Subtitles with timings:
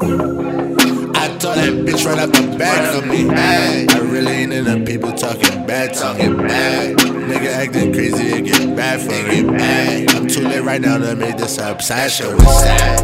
[0.00, 3.28] I told that bitch right off the back of me.
[3.30, 6.96] Ay, I really ain't into people talking bad, talking bad.
[6.98, 9.60] Nigga acting crazy, it get bad for it.
[9.60, 13.00] Ay, I'm too late right now to make this obsession with sad.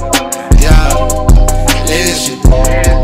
[0.61, 3.04] Yeah, shit.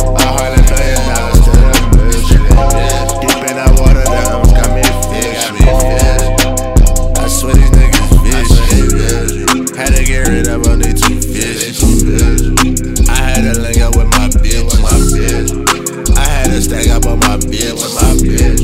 [17.30, 18.58] My bitch, my bitch.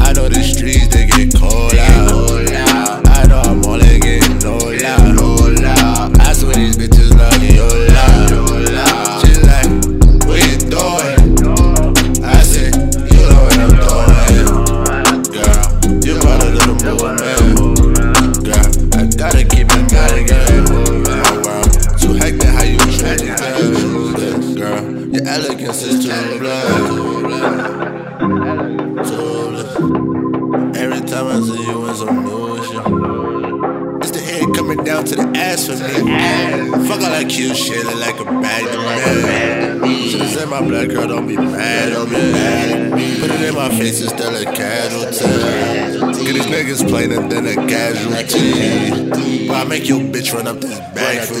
[0.00, 3.06] I know the streets they get cold out.
[3.06, 4.58] I know I'm only getting no.
[6.18, 7.86] I swear these bitches love oh
[9.46, 9.70] like,
[10.26, 11.22] what you doing?
[12.24, 14.34] I said, you know what I'm doing,
[15.30, 15.62] girl.
[16.02, 16.66] You part of the
[17.54, 18.66] movement, girl.
[18.98, 19.86] I gotta keep me,
[24.58, 24.82] girl.
[25.12, 27.89] Your elegance is too blind.
[28.20, 28.26] Too.
[30.76, 32.84] Every time I see you in some new shit.
[34.02, 35.78] It's the head coming down to the ass for me.
[36.86, 40.10] Fuck all that cute shit, look like a to me.
[40.10, 43.20] Should've said my black girl, don't be mad at me.
[43.20, 46.22] Put it in my face, it's still a casualty.
[46.22, 49.48] Get these niggas plainer than a casualty.
[49.48, 51.40] But I make your bitch run up this bag for